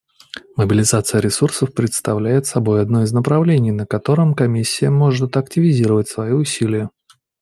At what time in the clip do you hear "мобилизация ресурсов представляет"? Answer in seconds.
0.57-2.47